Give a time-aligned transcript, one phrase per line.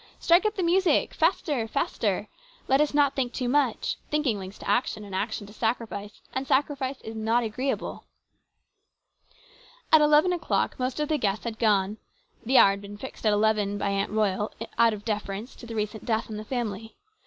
[0.17, 1.67] Strike up the music faster!
[1.67, 2.27] faster!
[2.67, 3.97] Let us not think too much.
[4.09, 8.05] Thinking leads to action, and action leads to sacrifice, and sacrifice is not agreeable.
[9.91, 11.97] At eleven o'clock most of the guests had gone.
[12.43, 15.75] The hour had been fixed at eleven by Aunt Royal out of deference to the
[15.75, 16.95] recent death in the family.